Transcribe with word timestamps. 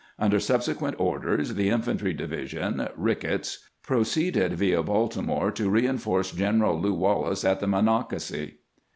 Under 0.17 0.39
subsequent 0.39 0.99
orders 0.99 1.53
the 1.53 1.69
in 1.69 1.83
fantry 1.83 2.11
division 2.17 2.87
(Rickett's) 2.97 3.59
proceeded 3.83 4.53
via 4.53 4.81
Baltimore 4.81 5.51
to 5.51 5.69
reinforce 5.69 6.31
General 6.31 6.79
Lew 6.81 6.95
Wallace, 6.95 7.45
at 7.45 7.59
the 7.59 7.67
Monocacy. 7.67 8.61